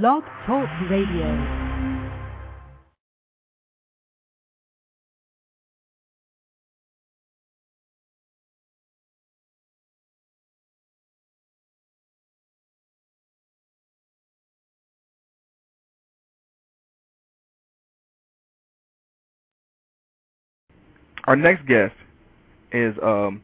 Blog 0.00 0.24
Talk 0.46 0.70
Radio. 0.88 1.28
our 21.24 21.36
next 21.36 21.66
guest 21.66 21.94
is 22.72 22.94
um 23.02 23.42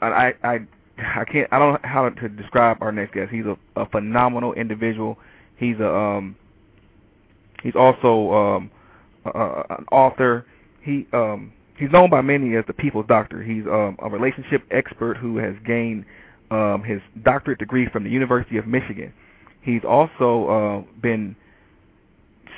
I 0.00 0.32
I 0.42 0.60
I 0.98 1.24
can't 1.24 1.48
I 1.52 1.58
don't 1.58 1.74
know 1.74 1.88
how 1.88 2.08
to 2.08 2.28
describe 2.28 2.78
our 2.80 2.92
next 2.92 3.14
guest. 3.14 3.30
He's 3.30 3.46
a, 3.46 3.56
a 3.76 3.86
phenomenal 3.86 4.52
individual. 4.54 5.18
He's 5.56 5.78
a 5.78 5.88
um 5.94 6.36
he's 7.62 7.74
also 7.74 8.32
um 8.32 8.70
uh, 9.24 9.62
an 9.70 9.86
author. 9.92 10.46
He 10.82 11.06
um 11.12 11.52
he's 11.78 11.90
known 11.90 12.10
by 12.10 12.20
many 12.20 12.56
as 12.56 12.64
the 12.66 12.72
people's 12.72 13.06
doctor. 13.06 13.42
He's 13.42 13.64
um 13.66 13.96
a 14.02 14.08
relationship 14.08 14.64
expert 14.70 15.16
who 15.16 15.38
has 15.38 15.54
gained 15.66 16.04
um 16.50 16.82
his 16.82 17.00
doctorate 17.22 17.58
degree 17.58 17.88
from 17.88 18.04
the 18.04 18.10
University 18.10 18.56
of 18.58 18.66
Michigan. 18.66 19.12
He's 19.62 19.82
also 19.86 20.48
uh 20.48 21.00
been 21.00 21.36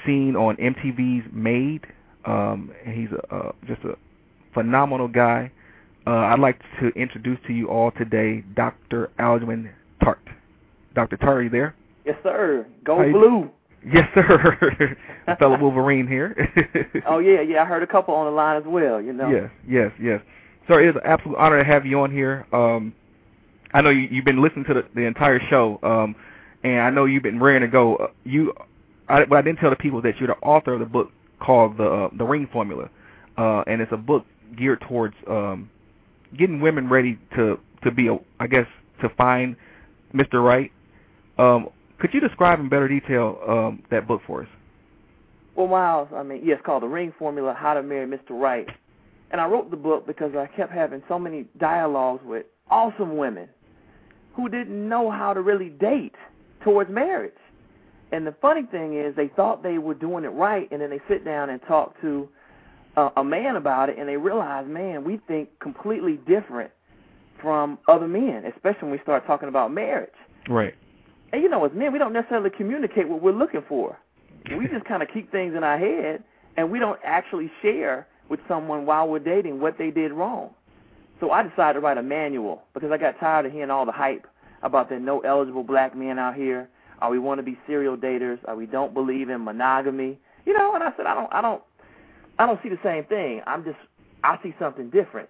seen 0.04 0.36
on 0.36 0.56
MTV's 0.56 1.26
Made 1.32 1.86
um, 2.24 2.72
he's 2.90 3.08
a, 3.12 3.34
uh, 3.34 3.52
just 3.66 3.82
a 3.84 3.96
phenomenal 4.52 5.08
guy. 5.08 5.50
Uh, 6.06 6.10
I'd 6.10 6.40
like 6.40 6.60
to 6.80 6.88
introduce 6.90 7.38
to 7.46 7.52
you 7.52 7.68
all 7.68 7.90
today 7.92 8.44
Dr. 8.54 9.10
Alduan 9.18 9.70
Tartt. 10.02 10.18
Dr. 10.94 11.16
Tartt, 11.16 11.36
are 11.36 11.42
you 11.42 11.50
there? 11.50 11.74
Yes, 12.04 12.16
sir. 12.22 12.66
Go 12.84 12.98
How 12.98 13.10
blue. 13.10 13.50
Yes, 13.86 14.08
sir. 14.14 14.96
fellow 15.38 15.58
Wolverine 15.58 16.06
here. 16.06 16.34
oh 17.06 17.18
yeah, 17.18 17.40
yeah. 17.40 17.62
I 17.62 17.64
heard 17.64 17.82
a 17.82 17.86
couple 17.86 18.14
on 18.14 18.26
the 18.26 18.32
line 18.32 18.56
as 18.56 18.64
well. 18.66 19.00
You 19.00 19.12
know. 19.12 19.30
Yes, 19.30 19.50
yes, 19.66 19.92
yes. 20.00 20.20
Sir, 20.68 20.82
it 20.82 20.90
is 20.90 20.96
an 20.96 21.02
absolute 21.04 21.36
honor 21.36 21.58
to 21.58 21.64
have 21.64 21.84
you 21.84 22.00
on 22.00 22.10
here. 22.10 22.46
Um, 22.52 22.94
I 23.72 23.82
know 23.82 23.90
you, 23.90 24.08
you've 24.10 24.24
been 24.24 24.40
listening 24.40 24.64
to 24.66 24.74
the, 24.74 24.84
the 24.94 25.02
entire 25.02 25.40
show, 25.50 25.78
um, 25.82 26.14
and 26.62 26.80
I 26.80 26.90
know 26.90 27.04
you've 27.04 27.22
been 27.22 27.40
raring 27.40 27.60
to 27.62 27.68
go. 27.68 27.96
Uh, 27.96 28.06
you, 28.24 28.54
I, 29.08 29.20
what 29.24 29.38
I 29.38 29.42
didn't 29.42 29.58
tell 29.58 29.70
the 29.70 29.76
people 29.76 30.00
that 30.02 30.16
you're 30.18 30.28
the 30.28 30.36
author 30.36 30.74
of 30.74 30.80
the 30.80 30.86
book 30.86 31.10
called 31.40 31.76
the 31.76 31.84
uh, 31.84 32.08
the 32.16 32.24
Ring 32.24 32.48
Formula, 32.52 32.88
uh, 33.36 33.64
and 33.66 33.82
it's 33.82 33.92
a 33.92 33.98
book 33.98 34.24
geared 34.56 34.80
towards 34.88 35.14
um, 35.28 35.68
getting 36.38 36.60
women 36.60 36.88
ready 36.88 37.18
to 37.36 37.58
to 37.82 37.90
be, 37.90 38.08
a, 38.08 38.16
I 38.40 38.46
guess, 38.46 38.66
to 39.02 39.08
find 39.10 39.56
Mr. 40.14 40.42
Right. 40.42 40.72
Um, 41.38 41.68
could 41.98 42.14
you 42.14 42.20
describe 42.20 42.60
in 42.60 42.68
better 42.68 42.88
detail 42.88 43.38
um, 43.46 43.82
that 43.90 44.06
book 44.08 44.22
for 44.26 44.42
us? 44.42 44.48
Well, 45.54 45.68
Miles, 45.68 46.08
I 46.14 46.22
mean, 46.22 46.40
yes, 46.44 46.60
called 46.64 46.82
the 46.82 46.88
Ring 46.88 47.12
Formula: 47.18 47.54
How 47.56 47.74
to 47.74 47.82
Marry 47.82 48.06
Mr. 48.06 48.30
Right. 48.30 48.66
And 49.30 49.40
I 49.40 49.46
wrote 49.46 49.70
the 49.70 49.76
book 49.76 50.06
because 50.06 50.32
I 50.36 50.46
kept 50.56 50.72
having 50.72 51.02
so 51.08 51.18
many 51.18 51.46
dialogues 51.58 52.22
with 52.24 52.46
awesome 52.70 53.16
women 53.16 53.48
who 54.34 54.48
didn't 54.48 54.88
know 54.88 55.10
how 55.10 55.32
to 55.32 55.40
really 55.40 55.70
date 55.70 56.14
towards 56.62 56.90
marriage. 56.90 57.32
And 58.12 58.26
the 58.26 58.34
funny 58.40 58.62
thing 58.70 58.96
is, 58.96 59.14
they 59.16 59.28
thought 59.28 59.62
they 59.62 59.78
were 59.78 59.94
doing 59.94 60.24
it 60.24 60.28
right, 60.28 60.70
and 60.70 60.80
then 60.80 60.90
they 60.90 61.00
sit 61.08 61.24
down 61.24 61.50
and 61.50 61.60
talk 61.66 62.00
to 62.00 62.28
uh, 62.96 63.10
a 63.16 63.24
man 63.24 63.56
about 63.56 63.88
it, 63.88 63.98
and 63.98 64.08
they 64.08 64.16
realize, 64.16 64.66
man, 64.68 65.04
we 65.04 65.20
think 65.28 65.48
completely 65.60 66.18
different 66.26 66.70
from 67.40 67.78
other 67.88 68.08
men, 68.08 68.44
especially 68.54 68.82
when 68.82 68.92
we 68.92 68.98
start 69.02 69.26
talking 69.26 69.48
about 69.48 69.72
marriage. 69.72 70.10
Right. 70.48 70.74
And 71.32 71.42
you 71.42 71.48
know, 71.48 71.64
as 71.64 71.72
men, 71.74 71.92
we 71.92 71.98
don't 71.98 72.12
necessarily 72.12 72.50
communicate 72.50 73.08
what 73.08 73.22
we're 73.22 73.32
looking 73.32 73.62
for. 73.68 73.98
We 74.58 74.68
just 74.68 74.84
kind 74.84 75.02
of 75.02 75.08
keep 75.12 75.32
things 75.32 75.54
in 75.56 75.64
our 75.64 75.78
head, 75.78 76.22
and 76.58 76.70
we 76.70 76.78
don't 76.78 77.00
actually 77.02 77.50
share 77.62 78.06
with 78.28 78.40
someone 78.46 78.84
while 78.84 79.08
we're 79.08 79.18
dating 79.18 79.58
what 79.58 79.78
they 79.78 79.90
did 79.90 80.12
wrong. 80.12 80.50
So 81.18 81.30
I 81.30 81.42
decided 81.42 81.74
to 81.74 81.80
write 81.80 81.96
a 81.96 82.02
manual 82.02 82.62
because 82.74 82.90
I 82.90 82.98
got 82.98 83.18
tired 83.18 83.46
of 83.46 83.52
hearing 83.52 83.70
all 83.70 83.86
the 83.86 83.92
hype 83.92 84.26
about 84.62 84.90
the 84.90 84.98
no 84.98 85.20
eligible 85.20 85.62
black 85.62 85.96
men 85.96 86.18
out 86.18 86.34
here 86.34 86.68
or 87.04 87.10
we 87.10 87.18
want 87.18 87.38
to 87.38 87.42
be 87.42 87.58
serial 87.66 87.96
daters, 87.96 88.38
or 88.44 88.56
we 88.56 88.66
don't 88.66 88.94
believe 88.94 89.28
in 89.28 89.44
monogamy. 89.44 90.18
You 90.46 90.52
know, 90.52 90.74
and 90.74 90.82
I 90.82 90.92
said 90.96 91.06
I 91.06 91.14
don't 91.14 91.32
I 91.32 91.40
don't 91.40 91.62
I 92.38 92.46
don't 92.46 92.60
see 92.62 92.68
the 92.68 92.78
same 92.82 93.04
thing. 93.04 93.42
I'm 93.46 93.64
just 93.64 93.78
I 94.22 94.38
see 94.42 94.54
something 94.58 94.90
different. 94.90 95.28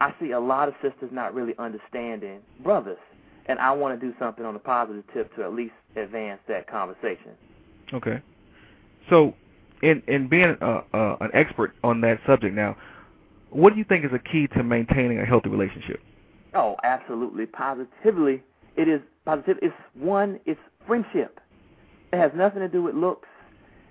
I 0.00 0.14
see 0.20 0.32
a 0.32 0.40
lot 0.40 0.68
of 0.68 0.74
sisters 0.82 1.10
not 1.12 1.34
really 1.34 1.54
understanding 1.58 2.40
brothers, 2.62 2.98
and 3.46 3.58
I 3.58 3.72
want 3.72 3.98
to 3.98 4.06
do 4.06 4.14
something 4.18 4.44
on 4.44 4.56
a 4.56 4.58
positive 4.58 5.04
tip 5.12 5.34
to 5.36 5.44
at 5.44 5.52
least 5.52 5.74
advance 5.96 6.40
that 6.48 6.68
conversation. 6.68 7.32
Okay. 7.92 8.20
So, 9.10 9.34
in 9.82 10.02
in 10.08 10.28
being 10.28 10.56
uh, 10.60 10.82
uh, 10.92 11.16
an 11.20 11.30
expert 11.34 11.74
on 11.84 12.00
that 12.02 12.20
subject 12.26 12.54
now, 12.54 12.76
what 13.50 13.72
do 13.72 13.78
you 13.78 13.84
think 13.84 14.04
is 14.04 14.12
a 14.12 14.18
key 14.18 14.46
to 14.56 14.62
maintaining 14.62 15.18
a 15.18 15.24
healthy 15.24 15.50
relationship? 15.50 16.00
Oh, 16.54 16.76
absolutely, 16.84 17.46
positively. 17.46 18.42
It 18.76 18.88
is 18.88 19.00
positive. 19.24 19.58
It's 19.62 19.74
one. 19.94 20.40
It's 20.46 20.60
friendship. 20.86 21.40
It 22.12 22.18
has 22.18 22.32
nothing 22.34 22.60
to 22.60 22.68
do 22.68 22.82
with 22.82 22.94
looks. 22.94 23.28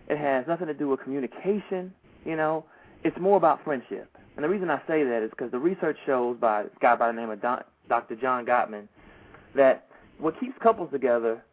It 0.07 0.17
has 0.17 0.45
nothing 0.47 0.67
to 0.67 0.73
do 0.73 0.89
with 0.89 1.01
communication. 1.01 1.93
You 2.25 2.35
know, 2.35 2.65
it's 3.03 3.17
more 3.19 3.37
about 3.37 3.63
friendship. 3.63 4.15
And 4.35 4.43
the 4.43 4.49
reason 4.49 4.69
I 4.69 4.77
say 4.87 5.03
that 5.03 5.23
is 5.23 5.29
because 5.31 5.51
the 5.51 5.59
research 5.59 5.97
shows 6.05 6.37
by 6.39 6.61
a 6.61 6.65
guy 6.79 6.95
by 6.95 7.07
the 7.07 7.13
name 7.13 7.29
of 7.29 7.41
Don, 7.41 7.63
Dr. 7.89 8.15
John 8.15 8.45
Gottman 8.45 8.87
that 9.55 9.87
what 10.17 10.39
keeps 10.39 10.57
couples 10.61 10.89
together 10.91 11.43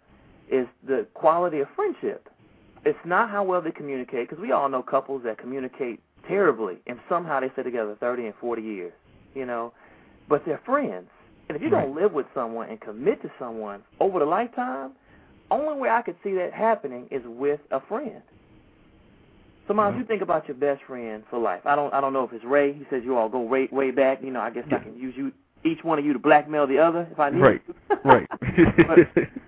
is 0.50 0.66
the 0.86 1.06
quality 1.14 1.60
of 1.60 1.68
friendship. 1.74 2.28
It's 2.84 2.98
not 3.04 3.30
how 3.30 3.42
well 3.42 3.60
they 3.60 3.72
communicate, 3.72 4.28
because 4.28 4.40
we 4.40 4.52
all 4.52 4.68
know 4.68 4.82
couples 4.82 5.22
that 5.24 5.38
communicate 5.38 6.00
terribly, 6.28 6.76
and 6.86 6.98
somehow 7.08 7.40
they 7.40 7.50
stay 7.50 7.62
together 7.62 7.96
30 7.98 8.26
and 8.26 8.34
40 8.40 8.62
years, 8.62 8.92
you 9.34 9.44
know, 9.44 9.72
but 10.28 10.44
they're 10.46 10.60
friends. 10.64 11.08
And 11.48 11.56
if 11.56 11.62
you 11.62 11.70
don't 11.70 11.94
live 11.94 12.12
with 12.12 12.26
someone 12.34 12.68
and 12.68 12.80
commit 12.80 13.22
to 13.22 13.30
someone 13.38 13.82
over 14.00 14.18
the 14.18 14.26
lifetime, 14.26 14.92
only 15.50 15.80
way 15.80 15.88
I 15.88 16.02
could 16.02 16.16
see 16.22 16.34
that 16.34 16.52
happening 16.52 17.08
is 17.10 17.22
with 17.24 17.60
a 17.70 17.80
friend. 17.80 18.22
So, 19.68 19.74
Miles, 19.74 19.92
mm-hmm. 19.92 20.00
you 20.00 20.06
think 20.06 20.22
about 20.22 20.48
your 20.48 20.56
best 20.56 20.82
friend 20.86 21.22
for 21.28 21.38
life. 21.38 21.60
I 21.66 21.76
don't, 21.76 21.92
I 21.92 22.00
don't 22.00 22.12
know 22.12 22.24
if 22.24 22.32
it's 22.32 22.44
Ray. 22.44 22.72
He 22.72 22.84
says 22.90 23.02
you 23.04 23.16
all 23.16 23.28
go 23.28 23.40
way, 23.40 23.68
way 23.70 23.90
back. 23.90 24.20
You 24.22 24.30
know, 24.30 24.40
I 24.40 24.50
guess 24.50 24.64
yeah. 24.70 24.78
I 24.78 24.80
can 24.80 24.98
use 24.98 25.14
you, 25.16 25.30
each 25.64 25.84
one 25.84 25.98
of 25.98 26.06
you, 26.06 26.14
to 26.14 26.18
blackmail 26.18 26.66
the 26.66 26.78
other 26.78 27.06
if 27.12 27.20
I 27.20 27.30
need. 27.30 27.40
Right, 27.40 27.62
right. 28.04 28.26
but, 28.30 28.98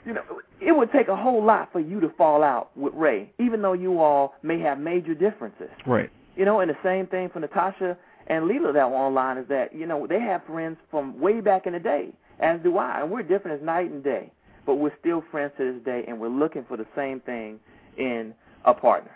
you 0.05 0.13
know, 0.13 0.23
it 0.61 0.73
would 0.73 0.93
take 0.93 1.09
a 1.09 1.17
whole 1.17 1.43
lot 1.43 1.73
for 1.73 1.81
you 1.81 2.01
to 2.01 2.11
fall 2.11 2.43
out 2.43 2.77
with 2.77 2.93
Ray, 2.95 3.33
even 3.39 3.63
though 3.63 3.73
you 3.73 3.99
all 4.01 4.35
may 4.43 4.61
have 4.61 4.79
major 4.79 5.15
differences. 5.15 5.71
Right. 5.87 6.11
You 6.37 6.45
know, 6.45 6.61
and 6.61 6.71
the 6.71 6.77
same 6.85 7.07
thing 7.07 7.31
for 7.33 7.41
Natasha 7.41 7.97
and 8.27 8.47
Lila 8.47 8.73
that 8.75 8.89
were 8.91 8.97
online 8.97 9.39
is 9.39 9.49
that 9.49 9.75
you 9.75 9.87
know 9.87 10.07
they 10.07 10.21
have 10.21 10.45
friends 10.45 10.77
from 10.91 11.19
way 11.19 11.41
back 11.41 11.67
in 11.67 11.73
the 11.73 11.81
day, 11.81 12.11
as 12.39 12.61
do 12.63 12.77
I, 12.77 13.01
and 13.01 13.11
we're 13.11 13.23
different 13.23 13.61
as 13.61 13.67
night 13.67 13.91
and 13.91 14.05
day 14.05 14.31
but 14.67 14.77
we're 14.77 14.93
still 15.01 15.25
friends 15.33 15.53
to 15.59 15.73
this 15.73 15.85
day, 15.85 16.05
and 16.07 16.21
we're 16.21 16.29
looking 16.29 16.65
for 16.69 16.77
the 16.77 16.87
same 16.95 17.19
thing 17.21 17.59
in 17.97 18.33
a 18.65 18.75
partner. 18.75 19.11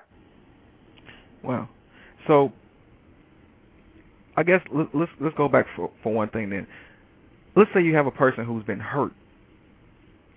Wow. 1.44 1.68
So 2.26 2.52
I 4.36 4.42
guess 4.42 4.62
let's 4.72 5.12
let's 5.20 5.36
go 5.36 5.48
back 5.48 5.66
for 5.76 5.90
for 6.02 6.12
one 6.12 6.28
thing 6.30 6.50
then. 6.50 6.66
Let's 7.56 7.70
say 7.72 7.82
you 7.82 7.94
have 7.94 8.06
a 8.06 8.10
person 8.10 8.44
who's 8.44 8.64
been 8.64 8.80
hurt, 8.80 9.12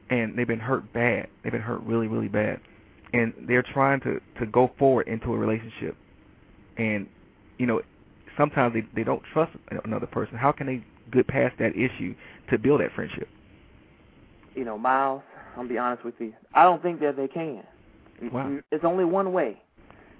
and 0.09 0.37
they've 0.37 0.47
been 0.47 0.59
hurt 0.59 0.91
bad. 0.93 1.27
They've 1.43 1.51
been 1.51 1.61
hurt 1.61 1.81
really 1.81 2.07
really 2.07 2.27
bad, 2.27 2.59
and 3.13 3.33
they're 3.47 3.63
trying 3.63 4.01
to 4.01 4.19
to 4.39 4.45
go 4.45 4.71
forward 4.77 5.07
into 5.07 5.33
a 5.33 5.37
relationship, 5.37 5.95
and 6.77 7.07
you 7.57 7.65
know 7.65 7.81
sometimes 8.37 8.73
they 8.73 8.85
they 8.95 9.03
don't 9.03 9.23
trust 9.33 9.53
another 9.83 10.07
person. 10.07 10.37
How 10.37 10.51
can 10.51 10.67
they 10.67 10.83
get 11.11 11.27
past 11.27 11.55
that 11.59 11.71
issue 11.75 12.13
to 12.51 12.57
build 12.57 12.81
that 12.81 12.91
friendship? 12.93 13.29
you 14.57 14.65
know, 14.65 14.77
Miles, 14.77 15.21
I'm 15.51 15.57
gonna 15.57 15.69
be 15.69 15.77
honest 15.77 16.03
with 16.03 16.15
you. 16.19 16.33
I 16.53 16.63
don't 16.63 16.81
think 16.81 16.99
that 17.01 17.15
they 17.15 17.27
can. 17.27 17.63
Wow. 18.31 18.57
It's 18.71 18.83
only 18.83 19.05
one 19.05 19.31
way, 19.31 19.61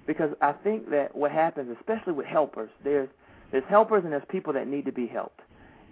because 0.08 0.30
I 0.40 0.52
think 0.52 0.90
that 0.90 1.14
what 1.14 1.30
happens, 1.30 1.76
especially 1.78 2.14
with 2.14 2.26
helpers, 2.26 2.70
there's 2.82 3.10
there's 3.52 3.64
helpers 3.68 4.02
and 4.04 4.12
there's 4.12 4.24
people 4.28 4.52
that 4.54 4.66
need 4.66 4.86
to 4.86 4.92
be 4.92 5.06
helped, 5.06 5.40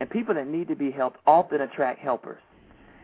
and 0.01 0.11
people 0.11 0.35
that 0.35 0.49
need 0.49 0.69
to 0.69 0.75
be 0.75 0.91
helped 0.91 1.21
often 1.27 1.61
attract 1.61 2.01
helpers. 2.01 2.41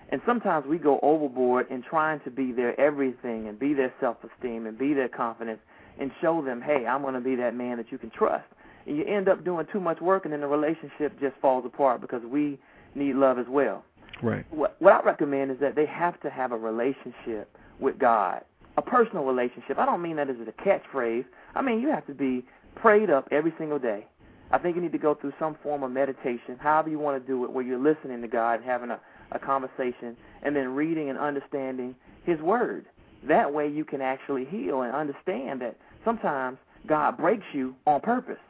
And 0.08 0.20
sometimes 0.26 0.66
we 0.66 0.78
go 0.78 0.98
overboard 1.02 1.70
in 1.70 1.82
trying 1.82 2.20
to 2.20 2.30
be 2.30 2.52
their 2.52 2.78
everything 2.80 3.46
and 3.46 3.58
be 3.58 3.72
their 3.72 3.92
self-esteem 4.00 4.66
and 4.66 4.76
be 4.76 4.92
their 4.92 5.08
confidence 5.08 5.60
and 5.98 6.10
show 6.20 6.42
them, 6.42 6.60
hey, 6.60 6.86
I'm 6.86 7.00
going 7.00 7.14
to 7.14 7.20
be 7.20 7.34
that 7.36 7.54
man 7.54 7.78
that 7.78 7.90
you 7.90 7.96
can 7.96 8.10
trust. 8.10 8.44
And 8.86 8.96
you 8.96 9.04
end 9.04 9.28
up 9.28 9.42
doing 9.42 9.66
too 9.72 9.80
much 9.80 10.02
work, 10.02 10.24
and 10.24 10.32
then 10.34 10.40
the 10.40 10.46
relationship 10.46 11.18
just 11.18 11.34
falls 11.40 11.64
apart 11.64 12.02
because 12.02 12.22
we 12.24 12.58
need 12.94 13.16
love 13.16 13.38
as 13.38 13.46
well. 13.48 13.84
Right. 14.22 14.44
What, 14.50 14.76
what 14.80 14.92
I 14.92 15.02
recommend 15.02 15.50
is 15.50 15.58
that 15.60 15.76
they 15.76 15.86
have 15.86 16.20
to 16.20 16.30
have 16.30 16.52
a 16.52 16.58
relationship 16.58 17.56
with 17.80 17.98
God, 17.98 18.42
a 18.76 18.82
personal 18.82 19.24
relationship. 19.24 19.78
I 19.78 19.86
don't 19.86 20.02
mean 20.02 20.16
that 20.16 20.30
as 20.30 20.36
a 20.36 20.62
catchphrase. 20.62 21.24
I 21.54 21.62
mean 21.62 21.80
you 21.80 21.88
have 21.88 22.06
to 22.06 22.14
be 22.14 22.44
prayed 22.74 23.10
up 23.10 23.28
every 23.30 23.52
single 23.58 23.78
day. 23.78 24.06
I 24.50 24.58
think 24.58 24.76
you 24.76 24.82
need 24.82 24.92
to 24.92 24.98
go 24.98 25.14
through 25.14 25.32
some 25.38 25.56
form 25.62 25.82
of 25.82 25.90
meditation, 25.90 26.58
however 26.58 26.90
you 26.90 26.98
want 26.98 27.22
to 27.22 27.26
do 27.26 27.44
it, 27.44 27.50
where 27.50 27.64
you're 27.64 27.78
listening 27.78 28.20
to 28.20 28.28
God 28.28 28.60
and 28.60 28.64
having 28.64 28.90
a, 28.90 29.00
a 29.32 29.38
conversation, 29.38 30.14
and 30.42 30.54
then 30.54 30.74
reading 30.74 31.08
and 31.08 31.18
understanding 31.18 31.94
His 32.24 32.38
Word. 32.40 32.84
That 33.26 33.52
way, 33.52 33.68
you 33.68 33.84
can 33.84 34.02
actually 34.02 34.44
heal 34.44 34.82
and 34.82 34.94
understand 34.94 35.62
that 35.62 35.76
sometimes 36.04 36.58
God 36.86 37.16
breaks 37.16 37.46
you 37.54 37.74
on 37.86 38.00
purpose. 38.02 38.40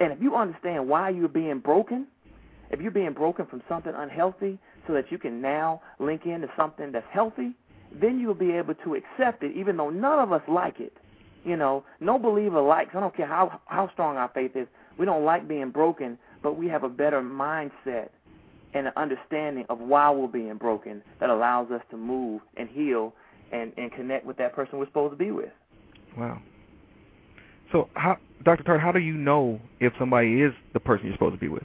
And 0.00 0.12
if 0.12 0.22
you 0.22 0.34
understand 0.34 0.88
why 0.88 1.10
you're 1.10 1.28
being 1.28 1.58
broken, 1.58 2.06
if 2.70 2.80
you're 2.80 2.90
being 2.90 3.12
broken 3.12 3.44
from 3.46 3.62
something 3.68 3.92
unhealthy 3.94 4.58
so 4.86 4.94
that 4.94 5.12
you 5.12 5.18
can 5.18 5.42
now 5.42 5.82
link 5.98 6.24
into 6.24 6.48
something 6.56 6.90
that's 6.90 7.06
healthy, 7.12 7.52
then 8.00 8.18
you'll 8.18 8.34
be 8.34 8.52
able 8.52 8.74
to 8.74 8.94
accept 8.94 9.42
it 9.42 9.56
even 9.56 9.76
though 9.76 9.90
none 9.90 10.18
of 10.18 10.32
us 10.32 10.42
like 10.48 10.80
it. 10.80 10.96
You 11.44 11.56
know, 11.56 11.84
no 12.00 12.18
believer 12.18 12.60
likes, 12.60 12.94
I 12.94 13.00
don't 13.00 13.16
care 13.16 13.26
how 13.26 13.60
how 13.66 13.90
strong 13.92 14.16
our 14.16 14.30
faith 14.32 14.52
is, 14.54 14.68
we 14.98 15.06
don't 15.06 15.24
like 15.24 15.48
being 15.48 15.70
broken, 15.70 16.18
but 16.42 16.56
we 16.56 16.68
have 16.68 16.84
a 16.84 16.88
better 16.88 17.20
mindset 17.20 18.10
and 18.74 18.86
an 18.86 18.92
understanding 18.96 19.64
of 19.68 19.78
why 19.78 20.10
we're 20.10 20.28
being 20.28 20.56
broken 20.56 21.02
that 21.20 21.30
allows 21.30 21.70
us 21.70 21.82
to 21.90 21.96
move 21.96 22.40
and 22.56 22.68
heal 22.68 23.12
and, 23.52 23.72
and 23.76 23.92
connect 23.92 24.24
with 24.24 24.36
that 24.38 24.54
person 24.54 24.78
we're 24.78 24.86
supposed 24.86 25.12
to 25.12 25.16
be 25.16 25.30
with. 25.30 25.50
Wow. 26.16 26.40
So, 27.70 27.88
how, 27.94 28.18
Dr. 28.44 28.62
Tartt, 28.64 28.80
how 28.80 28.92
do 28.92 28.98
you 29.00 29.14
know 29.14 29.60
if 29.80 29.92
somebody 29.98 30.42
is 30.42 30.52
the 30.74 30.80
person 30.80 31.06
you're 31.06 31.14
supposed 31.14 31.34
to 31.34 31.40
be 31.40 31.48
with? 31.48 31.64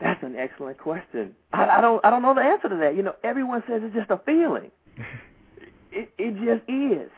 That's 0.00 0.22
an 0.24 0.34
excellent 0.36 0.78
question. 0.78 1.34
I, 1.52 1.66
I 1.78 1.80
don't 1.80 2.04
I 2.04 2.10
don't 2.10 2.22
know 2.22 2.34
the 2.34 2.40
answer 2.40 2.68
to 2.68 2.76
that. 2.76 2.96
You 2.96 3.04
know, 3.04 3.14
everyone 3.22 3.62
says 3.68 3.82
it's 3.84 3.94
just 3.94 4.10
a 4.10 4.20
feeling. 4.26 4.72
It 5.92 6.12
it 6.18 6.34
just 6.44 6.68
is. 6.68 7.10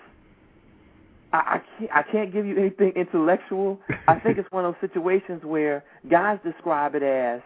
I, 1.32 1.38
I 1.38 1.60
can't 1.78 1.90
I 1.92 2.02
can't 2.02 2.32
give 2.32 2.46
you 2.46 2.58
anything 2.58 2.92
intellectual. 2.96 3.80
I 4.08 4.18
think 4.18 4.38
it's 4.38 4.50
one 4.50 4.64
of 4.64 4.74
those 4.74 4.90
situations 4.90 5.42
where 5.44 5.84
guys 6.10 6.38
describe 6.44 6.94
it 6.94 7.02
as 7.02 7.40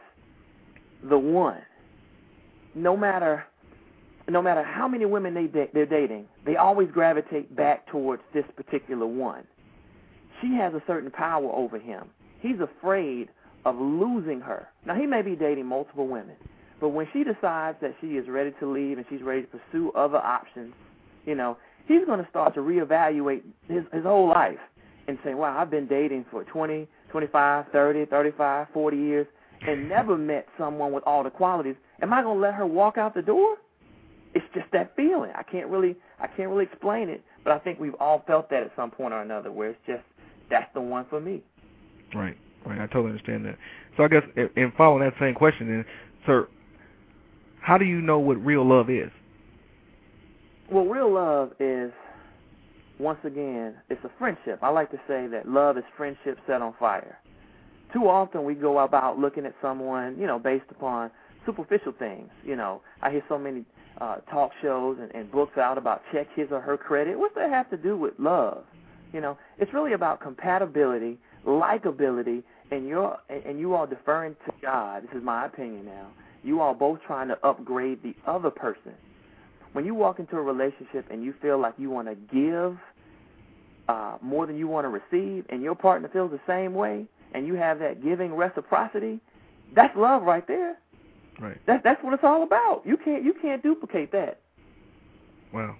the 1.09 1.19
one. 1.19 1.63
No 2.75 2.97
matter 2.97 3.45
no 4.29 4.43
matter 4.43 4.63
how 4.63 4.87
many 4.89 5.07
women 5.07 5.35
they 5.35 5.67
they're 5.73 5.87
dating, 5.87 6.27
they 6.45 6.57
always 6.57 6.91
gravitate 6.91 7.55
back 7.57 7.87
towards 7.91 8.23
this 8.35 8.45
particular 8.57 9.07
one 9.07 9.45
she 10.41 10.55
has 10.55 10.75
a 10.75 10.83
certain 10.87 11.11
power 11.11 11.51
over 11.53 11.79
him. 11.79 12.05
He's 12.41 12.61
afraid 12.61 13.29
of 13.65 13.77
losing 13.77 14.41
her. 14.41 14.69
Now, 14.87 14.95
he 14.95 15.07
may 15.07 15.23
be 15.23 15.35
dating 15.35 15.67
multiple 15.67 16.07
women, 16.07 16.37
but 16.81 16.91
when 16.91 17.09
she 17.13 17.25
decides 17.25 17.79
that 17.81 17.95
she 18.01 18.17
is 18.17 18.29
ready 18.29 18.53
to 18.61 18.71
leave 18.71 18.99
and 18.99 19.07
she's 19.11 19.23
ready 19.23 19.43
to 19.43 19.49
pursue 19.49 19.91
other 19.93 20.19
options, 20.19 20.75
you 21.27 21.35
know, 21.35 21.57
he's 21.87 22.05
going 22.07 22.23
to 22.23 22.31
start 22.31 22.55
to 22.55 22.61
reevaluate 22.61 23.43
his, 23.69 23.85
his 23.93 24.05
whole 24.05 24.29
life 24.29 24.59
and 25.09 25.19
say, 25.25 25.35
wow, 25.35 25.59
I've 25.59 25.71
been 25.71 25.87
dating 25.87 26.27
for 26.31 26.45
20, 26.45 26.87
25, 27.11 27.67
30, 27.73 28.05
35, 28.07 28.67
40 28.73 28.97
years 28.97 29.27
and 29.67 29.89
never 29.89 30.17
met 30.17 30.47
someone 30.57 30.93
with 30.93 31.03
all 31.05 31.25
the 31.25 31.31
qualities. 31.31 31.75
Am 32.01 32.13
I 32.13 32.23
going 32.23 32.37
to 32.37 32.41
let 32.41 32.55
her 32.55 32.67
walk 32.67 32.99
out 32.99 33.15
the 33.15 33.23
door? 33.23 33.57
It's 34.35 34.45
just 34.55 34.67
that 34.73 34.95
feeling. 34.95 35.33
I 35.35 35.43
can't 35.43 35.69
really 35.69 35.97
I 36.21 36.27
can't 36.27 36.51
really 36.51 36.65
explain 36.65 37.09
it, 37.09 37.23
but 37.45 37.53
I 37.53 37.59
think 37.59 37.81
we've 37.81 37.95
all 37.99 38.23
felt 38.27 38.51
that 38.51 38.63
at 38.63 38.73
some 38.77 38.91
point 38.91 39.15
or 39.15 39.23
another 39.23 39.51
where 39.51 39.71
it's 39.71 39.79
just 39.87 40.03
that's 40.51 40.73
the 40.75 40.81
one 40.81 41.07
for 41.09 41.21
me. 41.21 41.43
Right, 42.15 42.37
right. 42.67 42.79
I 42.79 42.87
totally 42.87 43.11
understand 43.11 43.47
that. 43.47 43.57
So 43.97 44.05
I 44.05 44.09
guess 44.09 44.23
in 44.37 44.73
following 44.77 45.03
that 45.03 45.15
same 45.19 45.35
question, 45.35 45.69
then, 45.69 45.85
sir, 46.27 46.47
how 47.63 47.79
do 47.79 47.85
you 47.85 48.01
know 48.01 48.19
what 48.19 48.37
real 48.45 48.67
love 48.67 48.91
is? 48.91 49.11
Well, 50.71 50.85
real 50.85 51.13
love 51.13 51.53
is, 51.61 51.93
once 52.99 53.19
again, 53.25 53.75
it's 53.89 54.05
a 54.05 54.11
friendship. 54.19 54.59
I 54.63 54.69
like 54.69 54.91
to 54.91 55.01
say 55.09 55.27
that 55.29 55.49
love 55.49 55.79
is 55.79 55.85
friendship 55.97 56.39
set 56.47 56.61
on 56.61 56.75
fire. 56.79 57.19
Too 57.93 58.09
often 58.09 58.45
we 58.45 58.55
go 58.55 58.81
about 58.81 59.19
looking 59.19 59.47
at 59.47 59.55
someone, 59.63 60.19
you 60.19 60.27
know, 60.27 60.39
based 60.39 60.67
upon 60.71 61.11
superficial 61.47 61.93
things. 61.99 62.29
You 62.45 62.57
know, 62.57 62.83
I 63.01 63.11
hear 63.11 63.23
so 63.29 63.39
many 63.39 63.65
uh, 64.01 64.17
talk 64.31 64.53
shows 64.61 64.99
and, 65.01 65.11
and 65.15 65.31
books 65.31 65.57
out 65.57 65.79
about 65.79 66.03
check 66.13 66.27
his 66.37 66.49
or 66.51 66.61
her 66.61 66.77
credit. 66.77 67.19
What's 67.19 67.35
that 67.35 67.51
have 67.51 67.71
to 67.71 67.77
do 67.77 67.97
with 67.97 68.15
love? 68.19 68.65
You 69.13 69.23
know, 69.23 69.39
it's 69.59 69.73
really 69.73 69.95
about 69.95 70.21
compatibility, 70.21 71.19
likability, 71.47 72.43
and 72.71 72.87
you're 72.87 73.19
and 73.31 73.59
you 73.59 73.75
are 73.75 73.87
deferring 73.87 74.37
to 74.47 74.53
God. 74.61 75.05
This 75.05 75.17
is 75.17 75.25
my 75.25 75.47
opinion 75.47 75.87
now. 75.87 76.09
You 76.43 76.61
are 76.61 76.75
both 76.75 77.01
trying 77.07 77.29
to 77.29 77.47
upgrade 77.47 78.03
the 78.03 78.15
other 78.27 78.51
person. 78.51 78.95
When 79.73 79.85
you 79.85 79.95
walk 79.95 80.19
into 80.19 80.37
a 80.37 80.43
relationship 80.43 81.07
and 81.11 81.23
you 81.23 81.35
feel 81.41 81.59
like 81.59 81.75
you 81.77 81.91
want 81.91 82.09
to 82.09 82.15
give 82.15 82.79
uh, 83.89 84.19
more 84.21 84.47
than 84.47 84.57
you 84.57 84.69
want 84.69 84.85
to 84.85 84.89
receive, 84.89 85.45
and 85.49 85.63
your 85.63 85.75
partner 85.75 86.09
feels 86.13 86.31
the 86.31 86.41
same 86.47 86.75
way, 86.75 87.07
and 87.33 87.47
you 87.47 87.55
have 87.55 87.79
that 87.79 88.03
giving 88.03 88.35
reciprocity, 88.35 89.21
that's 89.75 89.97
love 89.97 90.23
right 90.23 90.47
there. 90.47 90.77
Right. 91.41 91.59
That's 91.67 91.83
that's 91.85 92.03
what 92.03 92.15
it's 92.15 92.25
all 92.25 92.43
about. 92.43 92.83
You 92.85 92.97
can't 92.97 93.25
you 93.25 93.35
can't 93.41 93.63
duplicate 93.63 94.11
that. 94.13 94.41
Wow 95.53 95.77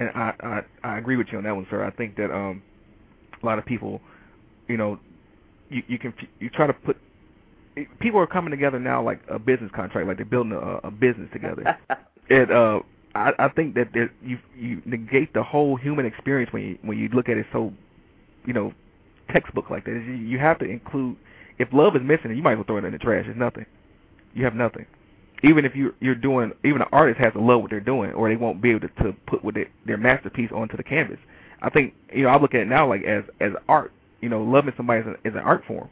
and 0.00 0.10
I, 0.14 0.32
I 0.40 0.62
I 0.82 0.98
agree 0.98 1.16
with 1.16 1.28
you 1.30 1.38
on 1.38 1.44
that 1.44 1.54
one, 1.54 1.66
sir. 1.70 1.84
I 1.84 1.90
think 1.90 2.16
that 2.16 2.34
um 2.34 2.62
a 3.42 3.46
lot 3.46 3.58
of 3.58 3.66
people, 3.66 4.00
you 4.66 4.76
know, 4.76 4.98
you 5.68 5.82
you 5.86 5.98
can 5.98 6.12
you 6.40 6.50
try 6.50 6.66
to 6.66 6.72
put 6.72 6.96
people 8.00 8.20
are 8.20 8.26
coming 8.26 8.50
together 8.50 8.78
now 8.78 9.02
like 9.02 9.20
a 9.28 9.38
business 9.38 9.70
contract, 9.74 10.06
like 10.08 10.16
they're 10.16 10.26
building 10.26 10.52
a, 10.52 10.88
a 10.88 10.90
business 10.90 11.28
together. 11.32 11.78
and 12.30 12.50
uh 12.50 12.80
I 13.14 13.32
I 13.38 13.48
think 13.48 13.74
that 13.74 13.88
there, 13.92 14.12
you 14.22 14.38
you 14.56 14.82
negate 14.84 15.32
the 15.34 15.42
whole 15.42 15.76
human 15.76 16.06
experience 16.06 16.52
when 16.52 16.62
you 16.62 16.78
when 16.82 16.98
you 16.98 17.08
look 17.08 17.28
at 17.28 17.36
it 17.36 17.46
so, 17.52 17.72
you 18.46 18.52
know, 18.52 18.72
textbook 19.32 19.70
like 19.70 19.84
that. 19.84 19.92
You, 19.92 20.12
you 20.14 20.38
have 20.38 20.58
to 20.60 20.64
include 20.64 21.16
if 21.58 21.68
love 21.72 21.96
is 21.96 22.02
missing, 22.02 22.34
you 22.36 22.42
might 22.42 22.52
as 22.52 22.56
well 22.58 22.64
throw 22.64 22.76
it 22.78 22.84
in 22.84 22.92
the 22.92 22.98
trash. 22.98 23.26
It's 23.28 23.38
nothing. 23.38 23.66
You 24.34 24.44
have 24.44 24.54
nothing 24.54 24.86
even 25.42 25.64
if 25.64 25.74
you're 25.74 25.94
you're 26.00 26.14
doing 26.14 26.52
even 26.64 26.82
an 26.82 26.88
artist 26.92 27.18
has 27.18 27.32
to 27.32 27.40
love 27.40 27.62
what 27.62 27.70
they're 27.70 27.80
doing 27.80 28.12
or 28.12 28.28
they 28.28 28.36
won't 28.36 28.60
be 28.60 28.70
able 28.70 28.80
to, 28.80 28.88
to 29.02 29.12
put 29.26 29.42
with 29.44 29.54
their, 29.54 29.68
their 29.86 29.96
masterpiece 29.96 30.50
onto 30.54 30.76
the 30.76 30.82
canvas. 30.82 31.18
I 31.62 31.70
think 31.70 31.94
you 32.12 32.24
know 32.24 32.28
I 32.28 32.38
look 32.38 32.54
at 32.54 32.60
it 32.60 32.68
now 32.68 32.88
like 32.88 33.02
as 33.04 33.24
as 33.40 33.52
art. 33.68 33.92
You 34.20 34.28
know, 34.28 34.42
loving 34.42 34.74
somebody 34.76 35.00
is 35.00 35.06
an, 35.06 35.16
is 35.24 35.34
an 35.34 35.40
art 35.40 35.64
form. 35.66 35.88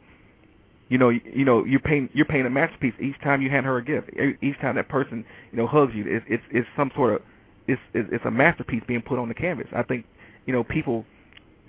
You 0.89 0.97
know, 0.97 1.09
you, 1.09 1.21
you 1.31 1.45
know 1.45 1.63
you're 1.65 1.79
paying 1.79 2.09
you're 2.13 2.25
paying 2.25 2.45
a 2.45 2.49
masterpiece 2.49 2.93
each 2.99 3.19
time 3.21 3.41
you 3.41 3.49
hand 3.49 3.65
her 3.65 3.77
a 3.77 3.83
gift. 3.83 4.09
Each 4.41 4.59
time 4.59 4.75
that 4.75 4.89
person 4.89 5.23
you 5.51 5.57
know 5.57 5.67
hugs 5.67 5.93
you, 5.95 6.03
it's 6.07 6.25
it's, 6.27 6.43
it's 6.51 6.67
some 6.75 6.91
sort 6.95 7.13
of 7.13 7.21
it's, 7.67 7.81
it's 7.93 8.09
it's 8.11 8.25
a 8.25 8.31
masterpiece 8.31 8.83
being 8.87 9.01
put 9.01 9.19
on 9.19 9.27
the 9.27 9.35
canvas. 9.35 9.67
I 9.73 9.83
think 9.83 10.05
you 10.45 10.53
know 10.53 10.63
people 10.63 11.05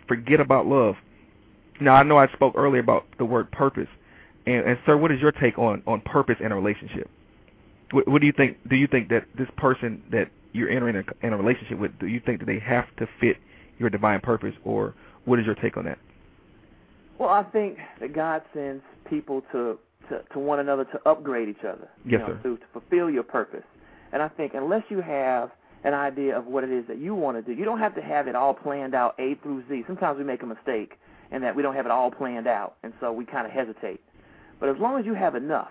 forget 0.09 0.41
about 0.41 0.67
love. 0.67 0.97
Now 1.81 1.95
I 1.95 2.03
know 2.03 2.17
I 2.17 2.29
spoke 2.33 2.55
earlier 2.57 2.81
about 2.81 3.07
the 3.19 3.25
word 3.27 3.51
purpose, 3.53 3.89
and, 4.47 4.65
and 4.67 4.79
sir, 4.87 4.97
what 4.97 5.13
is 5.13 5.21
your 5.21 5.33
take 5.33 5.59
on 5.59 5.83
on 5.87 6.01
purpose 6.01 6.37
in 6.41 6.51
a 6.51 6.55
relationship? 6.57 7.11
What, 7.91 8.09
what 8.09 8.21
do 8.23 8.27
you 8.27 8.33
think? 8.33 8.57
Do 8.69 8.77
you 8.77 8.87
think 8.87 9.11
that 9.11 9.27
this 9.37 9.49
person 9.57 10.03
that 10.11 10.31
you're 10.53 10.71
entering 10.71 10.97
a, 10.97 11.27
in 11.27 11.33
a 11.33 11.37
relationship 11.37 11.79
with, 11.79 11.97
do 11.99 12.07
you 12.07 12.21
think 12.25 12.41
that 12.41 12.47
they 12.47 12.59
have 12.59 12.87
to 12.97 13.07
fit 13.21 13.37
your 13.79 13.91
divine 13.91 14.21
purpose, 14.21 14.55
or 14.65 14.95
what 15.27 15.39
is 15.39 15.47
your 15.47 15.55
take 15.57 15.77
on 15.77 15.85
that? 15.85 15.99
Well, 17.21 17.29
I 17.29 17.43
think 17.43 17.77
that 18.01 18.15
God 18.15 18.41
sends 18.55 18.83
people 19.09 19.43
to 19.53 19.79
to, 20.09 20.23
to 20.33 20.39
one 20.41 20.59
another 20.59 20.85
to 20.87 21.09
upgrade 21.09 21.49
each 21.49 21.65
other. 21.65 21.89
Yes, 22.05 22.13
you 22.13 22.19
know, 22.19 22.27
sir. 22.27 22.41
To, 22.43 22.57
to 22.57 22.65
fulfill 22.73 23.11
your 23.11 23.23
purpose. 23.23 23.63
And 24.13 24.23
I 24.23 24.29
think 24.29 24.55
unless 24.55 24.83
you 24.89 25.03
have 25.03 25.51
an 25.85 25.93
idea 25.93 26.37
of 26.37 26.47
what 26.47 26.65
it 26.65 26.71
is 26.71 26.85
that 26.89 26.99
you 26.99 27.15
want 27.15 27.37
to 27.37 27.43
do, 27.43 27.57
you 27.57 27.67
don't 27.67 27.79
have 27.79 27.95
to 27.95 28.01
have 28.01 28.27
it 28.27 28.35
all 28.35 28.55
planned 28.55 28.95
out 28.95 29.15
A 29.21 29.35
through 29.43 29.63
Z. 29.69 29.85
Sometimes 29.87 30.19
we 30.19 30.25
make 30.25 30.43
a 30.43 30.47
mistake 30.47 30.99
in 31.31 31.43
that 31.43 31.55
we 31.55 31.63
don't 31.63 31.77
have 31.77 31.85
it 31.85 31.93
all 31.93 32.11
planned 32.11 32.49
out, 32.49 32.77
and 32.83 32.93
so 33.01 33.13
we 33.13 33.27
kind 33.27 33.47
of 33.47 33.53
hesitate. 33.53 34.01
But 34.59 34.71
as 34.71 34.77
long 34.79 34.99
as 34.99 35.07
you 35.07 35.15
have 35.15 35.35
enough, 35.37 35.71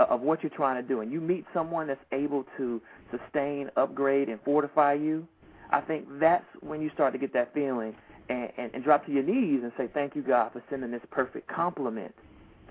of 0.00 0.22
what 0.22 0.42
you're 0.42 0.50
trying 0.50 0.82
to 0.82 0.86
do, 0.86 1.00
and 1.00 1.12
you 1.12 1.20
meet 1.20 1.44
someone 1.54 1.86
that's 1.86 2.04
able 2.10 2.44
to 2.58 2.82
sustain, 3.12 3.70
upgrade, 3.76 4.28
and 4.28 4.40
fortify 4.44 4.94
you, 4.94 5.26
I 5.70 5.80
think 5.80 6.06
that's 6.18 6.44
when 6.60 6.82
you 6.82 6.90
start 6.92 7.12
to 7.12 7.18
get 7.18 7.32
that 7.32 7.54
feeling 7.54 7.94
and, 8.28 8.50
and, 8.56 8.70
and 8.74 8.84
drop 8.84 9.06
to 9.06 9.12
your 9.12 9.22
knees 9.22 9.60
and 9.62 9.72
say, 9.76 9.88
"Thank 9.92 10.16
you, 10.16 10.22
God, 10.22 10.52
for 10.52 10.62
sending 10.70 10.90
this 10.90 11.02
perfect 11.10 11.48
compliment 11.48 12.14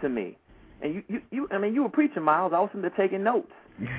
to 0.02 0.10
me." 0.10 0.38
And 0.82 0.96
you, 0.96 1.04
you, 1.08 1.22
you 1.32 1.48
I 1.52 1.58
mean, 1.58 1.74
you 1.74 1.84
were 1.84 1.90
preaching, 1.90 2.24
Miles. 2.24 2.54
I 2.56 2.60
was 2.60 2.70
sitting 2.70 2.82
there 2.82 2.92
taking 2.92 3.24
notes. 3.24 3.52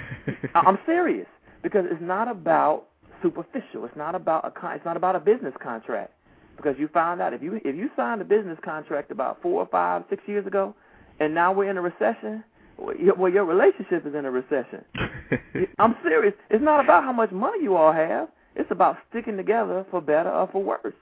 I'm 0.55 0.79
serious 0.87 1.27
because 1.63 1.85
it's 1.91 2.03
not 2.03 2.29
about 2.29 2.87
superficial. 3.23 3.85
It's 3.85 3.97
not 3.97 4.15
about 4.15 4.47
a 4.47 4.51
con- 4.51 4.77
it's 4.77 4.85
not 4.85 4.97
about 4.97 5.17
a 5.17 5.21
business 5.21 5.55
contract. 5.63 6.13
Because 6.57 6.77
you 6.79 6.89
found 6.89 7.21
out 7.21 7.33
if 7.33 7.43
you 7.43 7.61
if 7.65 7.75
you 7.75 7.91
signed 7.97 8.21
a 8.21 8.25
business 8.25 8.59
contract 8.65 9.11
about 9.11 9.43
four 9.43 9.61
or 9.61 9.67
five, 9.67 10.05
six 10.11 10.23
years 10.27 10.47
ago, 10.47 10.75
and 11.21 11.35
now 11.35 11.53
we're 11.53 11.71
in 11.71 11.77
a 11.77 11.83
recession, 11.83 12.45
well, 12.79 13.31
your 13.31 13.45
relationship 13.45 14.07
is 14.07 14.15
in 14.15 14.25
a 14.25 14.31
recession. 14.31 14.85
I'm 15.79 15.97
serious. 16.03 16.35
It's 16.51 16.63
not 16.63 16.85
about 16.85 17.05
how 17.05 17.13
much 17.13 17.31
money 17.33 17.63
you 17.63 17.77
all 17.77 17.93
have. 17.93 18.29
It's 18.57 18.71
about 18.71 18.99
sticking 19.11 19.37
together 19.37 19.85
for 19.91 20.01
better 20.01 20.31
or 20.31 20.49
for 20.53 20.63
worse. 20.63 20.95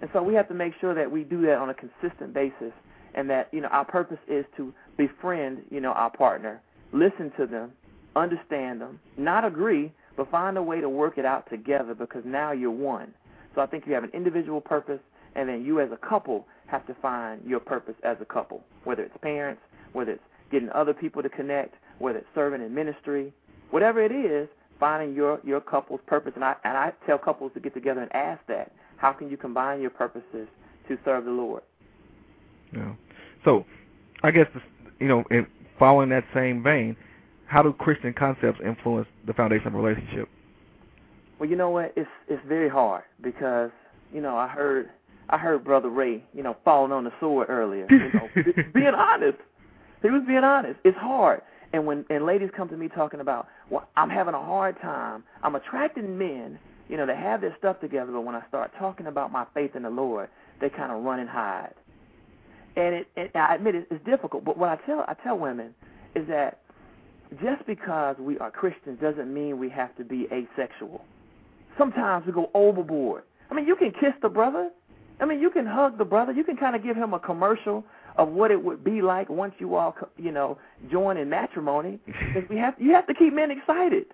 And 0.00 0.10
so 0.12 0.22
we 0.22 0.34
have 0.34 0.48
to 0.48 0.54
make 0.54 0.74
sure 0.80 0.94
that 0.94 1.10
we 1.10 1.24
do 1.24 1.42
that 1.42 1.58
on 1.58 1.70
a 1.70 1.74
consistent 1.74 2.34
basis, 2.34 2.72
and 3.14 3.30
that 3.30 3.48
you 3.52 3.60
know 3.60 3.68
our 3.68 3.84
purpose 3.84 4.18
is 4.28 4.44
to 4.56 4.72
befriend 4.96 5.62
you 5.70 5.80
know 5.80 5.92
our 5.92 6.10
partner, 6.10 6.60
listen 6.92 7.32
to 7.38 7.46
them, 7.46 7.72
understand 8.14 8.80
them, 8.80 9.00
not 9.16 9.44
agree, 9.44 9.92
but 10.16 10.30
find 10.30 10.56
a 10.58 10.62
way 10.62 10.80
to 10.80 10.88
work 10.88 11.18
it 11.18 11.24
out 11.24 11.48
together 11.48 11.94
because 11.94 12.22
now 12.24 12.52
you're 12.52 12.70
one. 12.70 13.12
So 13.54 13.60
I 13.60 13.66
think 13.66 13.86
you 13.86 13.94
have 13.94 14.04
an 14.04 14.10
individual 14.12 14.60
purpose, 14.60 15.00
and 15.34 15.48
then 15.48 15.64
you 15.64 15.80
as 15.80 15.90
a 15.92 15.96
couple 15.96 16.46
have 16.66 16.86
to 16.86 16.94
find 16.94 17.42
your 17.44 17.60
purpose 17.60 17.94
as 18.02 18.16
a 18.20 18.24
couple, 18.24 18.62
whether 18.84 19.02
it's 19.02 19.16
parents, 19.22 19.62
whether 19.92 20.12
it's 20.12 20.22
getting 20.50 20.70
other 20.70 20.92
people 20.92 21.22
to 21.22 21.28
connect, 21.28 21.74
whether 21.98 22.18
it's 22.18 22.28
serving 22.34 22.60
in 22.60 22.74
ministry, 22.74 23.32
whatever 23.70 24.02
it 24.02 24.12
is, 24.12 24.48
finding 24.78 25.14
your 25.14 25.40
your 25.42 25.60
couple's 25.60 26.00
purpose. 26.06 26.32
And 26.34 26.44
I 26.44 26.56
and 26.64 26.76
I 26.76 26.92
tell 27.06 27.18
couples 27.18 27.52
to 27.54 27.60
get 27.60 27.74
together 27.74 28.02
and 28.02 28.14
ask 28.14 28.40
that. 28.48 28.72
How 28.96 29.12
can 29.12 29.30
you 29.30 29.36
combine 29.36 29.80
your 29.80 29.90
purposes 29.90 30.48
to 30.88 30.98
serve 31.04 31.24
the 31.24 31.30
Lord? 31.30 31.62
Yeah. 32.72 32.92
So, 33.44 33.64
I 34.22 34.30
guess 34.30 34.46
you 34.98 35.08
know, 35.08 35.24
in 35.30 35.46
following 35.78 36.08
that 36.10 36.24
same 36.34 36.62
vein, 36.62 36.96
how 37.46 37.62
do 37.62 37.72
Christian 37.72 38.12
concepts 38.12 38.60
influence 38.64 39.08
the 39.26 39.32
foundation 39.32 39.68
of 39.68 39.74
a 39.74 39.78
relationship? 39.78 40.28
Well, 41.38 41.48
you 41.48 41.56
know 41.56 41.70
what? 41.70 41.92
It's 41.96 42.08
it's 42.28 42.42
very 42.46 42.68
hard 42.68 43.04
because 43.22 43.70
you 44.12 44.20
know 44.20 44.36
I 44.36 44.48
heard 44.48 44.90
I 45.28 45.38
heard 45.38 45.64
Brother 45.64 45.90
Ray, 45.90 46.24
you 46.32 46.42
know, 46.42 46.56
falling 46.64 46.92
on 46.92 47.04
the 47.04 47.12
sword 47.20 47.48
earlier. 47.50 47.86
You 47.90 48.10
know, 48.12 48.62
being 48.74 48.94
honest, 48.94 49.38
he 50.02 50.10
was 50.10 50.22
being 50.26 50.44
honest. 50.44 50.80
It's 50.84 50.96
hard. 50.98 51.42
And 51.72 51.84
when 51.84 52.04
and 52.10 52.24
ladies 52.24 52.50
come 52.56 52.68
to 52.68 52.76
me 52.76 52.88
talking 52.88 53.20
about, 53.20 53.48
well, 53.70 53.88
I'm 53.96 54.10
having 54.10 54.34
a 54.34 54.42
hard 54.42 54.80
time. 54.80 55.24
I'm 55.42 55.54
attracting 55.54 56.16
men, 56.16 56.58
you 56.88 56.96
know, 56.96 57.06
they 57.06 57.16
have 57.16 57.40
their 57.40 57.54
stuff 57.58 57.80
together, 57.80 58.12
but 58.12 58.22
when 58.22 58.34
I 58.34 58.46
start 58.48 58.72
talking 58.78 59.06
about 59.06 59.32
my 59.32 59.46
faith 59.54 59.74
in 59.74 59.82
the 59.82 59.90
Lord, 59.90 60.28
they 60.60 60.68
kind 60.68 60.92
of 60.92 61.02
run 61.02 61.18
and 61.18 61.28
hide. 61.28 61.74
And 62.76 62.94
it, 62.94 63.08
it 63.16 63.30
I 63.34 63.54
admit 63.54 63.74
it, 63.74 63.88
it's 63.90 64.04
difficult. 64.04 64.44
But 64.44 64.56
what 64.56 64.68
I 64.68 64.76
tell 64.86 65.04
I 65.08 65.14
tell 65.14 65.38
women 65.38 65.74
is 66.14 66.26
that 66.28 66.60
just 67.42 67.66
because 67.66 68.16
we 68.18 68.38
are 68.38 68.50
Christians 68.50 69.00
doesn't 69.00 69.32
mean 69.32 69.58
we 69.58 69.68
have 69.70 69.96
to 69.96 70.04
be 70.04 70.28
asexual. 70.32 71.04
Sometimes 71.78 72.26
we 72.26 72.32
go 72.32 72.50
overboard. 72.54 73.24
I 73.50 73.54
mean, 73.54 73.66
you 73.66 73.76
can 73.76 73.90
kiss 73.92 74.12
the 74.22 74.28
brother. 74.28 74.70
I 75.20 75.24
mean, 75.24 75.40
you 75.40 75.50
can 75.50 75.66
hug 75.66 75.98
the 75.98 76.04
brother. 76.04 76.32
You 76.32 76.44
can 76.44 76.56
kind 76.56 76.76
of 76.76 76.82
give 76.82 76.96
him 76.96 77.14
a 77.14 77.18
commercial 77.18 77.84
of 78.16 78.28
what 78.28 78.50
it 78.50 78.62
would 78.62 78.84
be 78.84 79.02
like 79.02 79.28
once 79.28 79.54
you 79.58 79.74
all, 79.74 79.94
you 80.16 80.32
know, 80.32 80.58
join 80.90 81.16
in 81.16 81.28
matrimony. 81.28 81.98
Because 82.06 82.48
we 82.48 82.56
have, 82.56 82.74
you 82.78 82.92
have 82.92 83.06
to 83.06 83.14
keep 83.14 83.34
men 83.34 83.50
excited. 83.50 84.06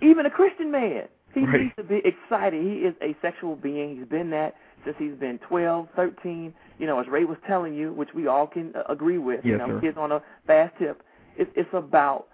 Even 0.00 0.26
a 0.26 0.30
Christian 0.30 0.70
man, 0.70 1.08
he 1.34 1.40
right. 1.40 1.60
needs 1.62 1.74
to 1.76 1.82
be 1.82 2.00
excited. 2.04 2.62
He 2.62 2.78
is 2.78 2.94
a 3.02 3.16
sexual 3.20 3.56
being. 3.56 3.96
He's 3.96 4.08
been 4.08 4.30
that 4.30 4.54
since 4.84 4.96
he's 4.98 5.14
been 5.14 5.38
12, 5.48 5.88
13. 5.96 6.54
You 6.78 6.86
know, 6.86 7.00
as 7.00 7.08
Ray 7.08 7.24
was 7.24 7.38
telling 7.46 7.74
you, 7.74 7.92
which 7.92 8.10
we 8.14 8.26
all 8.26 8.46
can 8.46 8.72
uh, 8.74 8.84
agree 8.88 9.18
with. 9.18 9.40
Yes, 9.44 9.52
you 9.52 9.58
know, 9.58 9.66
sir. 9.66 9.80
kids 9.80 9.98
on 9.98 10.12
a 10.12 10.22
fast 10.46 10.74
tip. 10.78 11.02
It's, 11.36 11.50
it's 11.54 11.68
about 11.72 12.28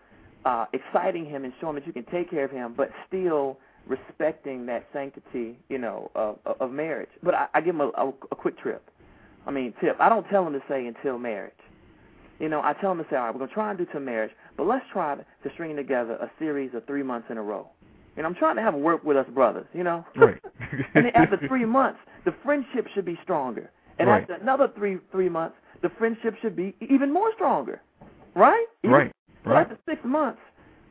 uh, 0.45 0.67
exciting 0.73 1.25
him 1.25 1.45
and 1.45 1.53
showing 1.61 1.75
that 1.77 1.87
you 1.87 1.93
can 1.93 2.05
take 2.05 2.31
care 2.31 2.45
of 2.45 2.51
him, 2.51 2.75
but 2.77 2.91
still 3.09 3.59
respecting 3.87 4.67
that 4.67 4.87
sanctity, 4.93 5.59
you 5.69 5.79
know, 5.79 6.11
of, 6.15 6.39
of 6.61 6.71
marriage. 6.71 7.11
But 7.23 7.35
I, 7.35 7.49
I 7.55 7.61
give 7.61 7.75
him 7.75 7.81
a, 7.83 7.91
a, 7.97 8.09
a 8.09 8.37
quick 8.37 8.59
trip. 8.59 8.89
I 9.47 9.51
mean, 9.51 9.75
tip. 9.81 9.97
I 10.01 10.09
don't 10.09 10.27
tell 10.29 10.47
him 10.47 10.55
to 10.55 10.63
say 10.69 10.87
until 10.87 11.19
marriage. 11.19 11.53
You 12.41 12.49
know, 12.49 12.61
I 12.63 12.73
tell 12.75 12.93
him 12.93 12.99
to 12.99 13.07
say, 13.11 13.17
all 13.17 13.25
right, 13.27 13.35
we're 13.35 13.39
going 13.39 13.49
to 13.49 13.55
try 13.55 13.71
and 13.71 13.79
do 13.79 13.87
till 13.91 14.01
marriage, 14.01 14.33
but 14.57 14.67
let's 14.67 14.85
try 14.93 15.17
to, 15.17 15.25
string 15.55 15.77
together 15.77 16.15
a 16.15 16.31
series 16.39 16.75
of 16.75 16.85
three 16.87 17.03
months 17.03 17.29
in 17.31 17.37
a 17.39 17.43
row. 17.43 17.69
And 18.17 18.25
I'm 18.27 18.35
trying 18.35 18.57
to 18.57 18.63
have 18.63 18.75
work 18.75 19.05
with 19.05 19.17
us 19.17 19.27
brothers, 19.35 19.67
you 19.75 19.85
know. 19.85 20.05
Right. 20.17 20.41
and 20.95 21.05
then 21.05 21.13
after 21.15 21.39
three 21.49 21.65
months, 21.65 21.99
the 22.25 22.35
friendship 22.45 22.87
should 22.95 23.05
be 23.05 23.19
stronger. 23.23 23.71
And 23.99 24.09
Right. 24.09 24.23
after 24.23 24.35
another 24.35 24.69
three 24.77 24.99
three 25.13 25.29
months, 25.29 25.57
the 25.83 25.91
friendship 25.91 26.35
should 26.41 26.57
be 26.57 26.75
even 26.81 27.13
more 27.13 27.33
stronger. 27.35 27.81
Right? 28.35 28.67
Even- 28.83 28.95
Right. 28.95 29.13
Right. 29.45 29.61
after 29.63 29.79
six 29.89 30.03
months, 30.05 30.41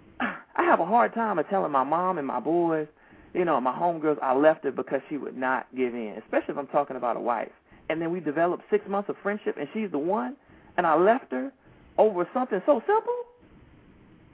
I 0.20 0.63
have 0.63 0.79
a 0.79 0.86
hard 0.86 1.13
time 1.13 1.39
of 1.39 1.50
telling 1.50 1.72
my 1.72 1.84
mom 1.84 2.17
and 2.17 2.27
my 2.27 2.39
boys, 2.39 2.88
you 3.34 3.46
know, 3.46 3.60
my 3.60 3.74
homegirls, 3.74 4.20
I 4.22 4.34
left 4.36 4.63
her 4.65 4.72
because 4.72 5.01
she 5.10 5.17
would 5.17 5.36
not 5.36 5.67
give 5.75 5.93
in, 5.96 6.22
especially 6.24 6.51
if 6.53 6.58
I'm 6.58 6.67
talking 6.67 6.96
about 6.96 7.17
a 7.17 7.20
wife. 7.20 7.51
And 7.89 8.01
then 8.01 8.12
we 8.12 8.20
developed 8.20 8.63
six 8.70 8.88
months 8.88 9.10
of 9.10 9.15
friendship, 9.24 9.58
and 9.58 9.67
she's 9.74 9.89
the 9.91 9.98
one, 9.98 10.36
and 10.77 10.86
I 10.86 10.96
left 10.96 11.32
her 11.32 11.51
over 11.98 12.27
something 12.34 12.62
so 12.65 12.82
simple 12.86 13.13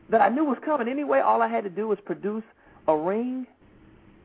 that 0.09 0.21
I 0.21 0.29
knew 0.29 0.43
was 0.43 0.57
coming 0.65 0.87
anyway. 0.87 1.19
All 1.19 1.41
I 1.41 1.47
had 1.47 1.63
to 1.63 1.69
do 1.69 1.87
was 1.87 1.99
produce 2.05 2.43
a 2.87 2.95
ring. 2.95 3.45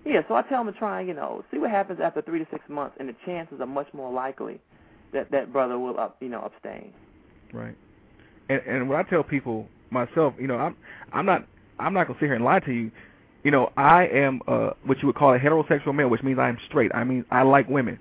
Yeah, 0.04 0.20
so 0.28 0.34
I 0.34 0.42
tell 0.42 0.64
them 0.64 0.72
to 0.72 0.78
try 0.78 1.00
and, 1.00 1.08
you 1.08 1.14
know, 1.14 1.44
see 1.50 1.58
what 1.58 1.70
happens 1.70 2.00
after 2.02 2.20
three 2.22 2.38
to 2.38 2.46
six 2.50 2.62
months, 2.68 2.96
and 3.00 3.08
the 3.08 3.16
chances 3.24 3.60
are 3.60 3.66
much 3.66 3.88
more 3.94 4.12
likely 4.12 4.60
that 5.12 5.30
that 5.30 5.52
brother 5.52 5.78
will, 5.78 5.98
up, 5.98 6.16
you 6.20 6.28
know, 6.28 6.42
abstain. 6.42 6.92
Right. 7.52 7.76
And 8.48 8.60
and 8.66 8.88
what 8.88 8.98
I 8.98 9.08
tell 9.08 9.22
people 9.22 9.68
myself, 9.90 10.34
you 10.38 10.46
know, 10.46 10.56
I'm 10.56 10.76
I'm 11.12 11.24
not 11.24 11.46
I'm 11.78 11.94
not 11.94 12.06
gonna 12.06 12.18
sit 12.18 12.26
here 12.26 12.34
and 12.34 12.44
lie 12.44 12.60
to 12.60 12.72
you. 12.72 12.90
You 13.42 13.50
know, 13.50 13.72
I 13.76 14.06
am 14.06 14.42
uh 14.46 14.70
what 14.84 15.00
you 15.00 15.06
would 15.06 15.16
call 15.16 15.32
a 15.32 15.38
heterosexual 15.38 15.94
male, 15.94 16.08
which 16.08 16.22
means 16.22 16.38
I 16.38 16.48
am 16.48 16.58
straight. 16.66 16.90
I 16.94 17.04
mean, 17.04 17.24
I 17.30 17.42
like 17.42 17.68
women. 17.68 17.98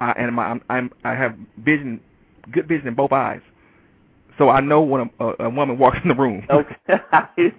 I 0.00 0.12
and 0.12 0.34
my, 0.34 0.44
I'm, 0.44 0.62
I'm 0.68 0.90
I 1.04 1.14
have 1.14 1.36
vision, 1.58 2.00
good 2.50 2.68
vision 2.68 2.88
in 2.88 2.94
both 2.94 3.12
eyes. 3.12 3.40
So 4.42 4.48
I 4.48 4.60
know 4.60 4.80
when 4.80 5.08
a, 5.20 5.24
a, 5.24 5.34
a 5.44 5.50
woman 5.50 5.78
walks 5.78 5.98
in 6.02 6.08
the 6.08 6.16
room. 6.16 6.44
Okay. 6.50 6.74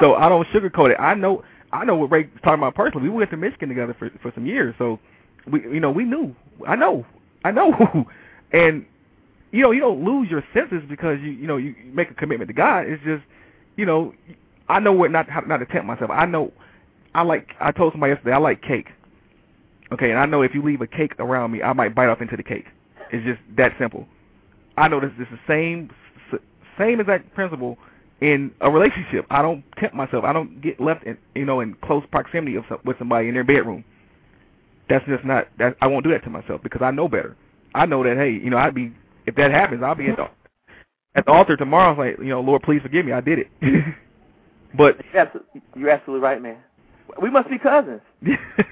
so 0.00 0.14
I 0.16 0.28
don't 0.28 0.44
sugarcoat 0.48 0.90
it. 0.90 0.96
I 0.98 1.14
know 1.14 1.44
I 1.72 1.84
know 1.84 1.94
what 1.94 2.10
Ray's 2.10 2.26
talking 2.42 2.58
about 2.58 2.74
personally. 2.74 3.08
We 3.08 3.14
went 3.14 3.30
to 3.30 3.36
Michigan 3.36 3.68
together 3.68 3.94
for 3.96 4.10
for 4.20 4.32
some 4.34 4.44
years, 4.44 4.74
so 4.78 4.98
we 5.46 5.62
you 5.62 5.78
know 5.78 5.92
we 5.92 6.02
knew. 6.02 6.34
I 6.66 6.74
know, 6.74 7.06
I 7.44 7.52
know, 7.52 7.72
and 8.52 8.84
you 9.52 9.62
know 9.62 9.70
you 9.70 9.80
don't 9.80 10.04
lose 10.04 10.28
your 10.28 10.42
senses 10.52 10.82
because 10.88 11.20
you 11.20 11.30
you 11.30 11.46
know 11.46 11.56
you 11.56 11.76
make 11.92 12.10
a 12.10 12.14
commitment 12.14 12.48
to 12.48 12.54
God. 12.54 12.86
It's 12.88 13.02
just 13.04 13.22
you 13.76 13.86
know 13.86 14.12
I 14.68 14.80
know 14.80 14.92
what 14.92 15.12
not 15.12 15.30
how 15.30 15.42
not 15.42 15.58
to 15.58 15.66
tempt 15.66 15.86
myself. 15.86 16.10
I 16.10 16.26
know 16.26 16.52
I 17.14 17.22
like 17.22 17.50
I 17.60 17.70
told 17.70 17.92
somebody 17.92 18.10
yesterday 18.10 18.32
I 18.32 18.38
like 18.38 18.60
cake. 18.60 18.88
Okay, 19.92 20.10
and 20.10 20.18
I 20.18 20.26
know 20.26 20.42
if 20.42 20.52
you 20.52 20.64
leave 20.64 20.80
a 20.80 20.86
cake 20.88 21.12
around 21.20 21.52
me, 21.52 21.62
I 21.62 21.72
might 21.74 21.94
bite 21.94 22.08
off 22.08 22.20
into 22.20 22.36
the 22.36 22.42
cake. 22.42 22.66
It's 23.12 23.24
just 23.24 23.40
that 23.56 23.72
simple. 23.78 24.08
I 24.76 24.88
know 24.88 25.00
this, 25.00 25.10
this 25.18 25.28
is 25.28 25.38
the 25.46 25.52
same 25.52 25.90
same 26.78 27.00
exact 27.00 27.34
principle 27.34 27.76
in 28.20 28.50
a 28.60 28.70
relationship. 28.70 29.26
I 29.30 29.42
don't 29.42 29.64
tempt 29.78 29.94
myself. 29.94 30.24
I 30.24 30.32
don't 30.32 30.60
get 30.62 30.80
left 30.80 31.04
in 31.04 31.18
you 31.34 31.44
know 31.44 31.60
in 31.60 31.74
close 31.82 32.04
proximity 32.10 32.56
of 32.56 32.64
some, 32.68 32.78
with 32.84 32.98
somebody 32.98 33.28
in 33.28 33.34
their 33.34 33.44
bedroom. 33.44 33.84
That's 34.88 35.04
just 35.06 35.24
not 35.24 35.48
that 35.58 35.76
I 35.80 35.86
won't 35.86 36.04
do 36.04 36.10
that 36.10 36.24
to 36.24 36.30
myself 36.30 36.62
because 36.62 36.82
I 36.82 36.90
know 36.90 37.08
better. 37.08 37.36
I 37.74 37.86
know 37.86 38.02
that 38.04 38.16
hey, 38.16 38.30
you 38.30 38.50
know, 38.50 38.58
I'd 38.58 38.74
be 38.74 38.92
if 39.26 39.34
that 39.36 39.50
happens, 39.50 39.82
I'll 39.82 39.94
be 39.94 40.08
at 40.08 40.16
the 40.16 40.28
at 41.14 41.26
the 41.26 41.32
altar 41.32 41.56
tomorrow. 41.56 41.96
Like 41.96 42.18
you 42.18 42.26
know, 42.26 42.40
Lord, 42.40 42.62
please 42.62 42.82
forgive 42.82 43.06
me. 43.06 43.12
I 43.12 43.20
did 43.20 43.40
it. 43.40 43.48
but 44.76 44.98
you're 45.74 45.90
absolutely 45.90 46.22
right, 46.22 46.40
man. 46.40 46.58
We 47.20 47.30
must 47.30 47.50
be 47.50 47.58
cousins. 47.58 48.00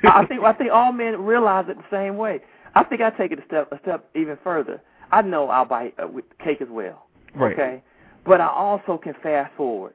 I 0.05 0.25
think 0.27 0.43
I 0.43 0.53
think 0.53 0.71
all 0.73 0.93
men 0.93 1.21
realize 1.25 1.67
it 1.69 1.77
the 1.77 1.97
same 1.97 2.17
way. 2.17 2.41
I 2.75 2.85
think 2.85 3.01
I 3.01 3.11
take 3.11 3.33
it 3.33 3.39
a 3.39 3.45
step 3.47 3.71
a 3.73 3.79
step 3.81 4.09
even 4.15 4.39
further. 4.43 4.81
I 5.13 5.23
know 5.23 5.49
I'll 5.49 5.65
bite 5.65 5.95
uh, 6.03 6.07
with 6.07 6.25
cake 6.43 6.61
as 6.61 6.69
well. 6.71 7.07
right. 7.35 7.53
Okay, 7.53 7.83
but 8.25 8.41
I 8.41 8.49
also 8.49 8.99
can 8.99 9.15
fast 9.23 9.53
forward 9.57 9.95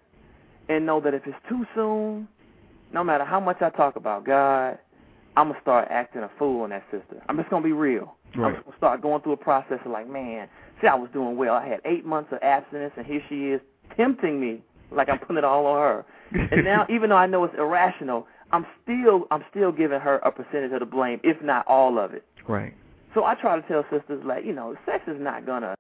and 0.70 0.86
know 0.86 1.00
that 1.02 1.14
if 1.14 1.24
it's 1.26 1.38
too 1.48 1.66
soon, 1.76 2.28
no 2.94 3.04
matter 3.04 3.24
how 3.24 3.40
much 3.40 3.62
I 3.62 3.70
talk 3.70 3.96
about 3.96 4.26
God, 4.26 4.78
I'm 5.38 5.50
gonna 5.50 5.62
start 5.62 5.88
acting 5.92 6.24
a 6.24 6.32
fool 6.40 6.62
on 6.64 6.70
that 6.70 6.84
sister. 6.92 7.22
I'm 7.28 7.38
just 7.38 7.50
gonna 7.50 7.64
be 7.64 7.74
real. 7.74 8.16
I'm 8.36 8.54
just 8.54 8.66
gonna 8.66 8.78
start 8.78 9.02
going 9.02 9.22
through 9.22 9.34
a 9.34 9.38
process 9.38 9.80
of 9.86 9.92
like, 9.92 10.10
man, 10.10 10.48
see, 10.82 10.88
I 10.88 10.96
was 10.96 11.10
doing 11.14 11.38
well. 11.38 11.54
I 11.54 11.68
had 11.68 11.82
eight 11.86 12.06
months 12.06 12.32
of 12.32 12.40
abstinence, 12.42 12.94
and 12.98 13.06
here 13.06 13.22
she 13.30 13.52
is 13.52 13.62
tempting 13.96 14.40
me 14.40 14.62
like 14.92 15.10
I'm 15.10 15.20
putting 15.20 15.38
it 15.38 15.44
all 15.44 15.66
on 15.66 15.82
her. 15.82 16.06
And 16.52 16.64
now, 16.64 16.86
even 16.90 17.10
though 17.10 17.18
I 17.18 17.28
know 17.28 17.44
it's 17.44 17.56
irrational, 17.58 18.28
I'm 18.52 18.66
still 18.84 19.28
I'm 19.32 19.44
still 19.52 19.72
giving 19.72 20.00
her 20.00 20.18
a 20.18 20.32
percentage 20.32 20.72
of 20.72 20.80
the 20.80 20.86
blame, 20.86 21.20
if 21.24 21.42
not 21.42 21.66
all 21.68 22.00
of 22.00 22.14
it. 22.14 22.26
Right. 22.48 22.74
So 23.16 23.24
I 23.24 23.34
try 23.36 23.60
to 23.60 23.68
tell 23.68 23.84
sisters 23.90 24.22
like, 24.26 24.46
you 24.46 24.54
know, 24.54 24.76
sex 24.86 25.04
is 25.08 25.20
not 25.20 25.46
gonna 25.46 25.68